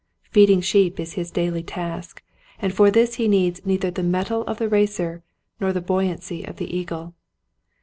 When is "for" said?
2.73-2.89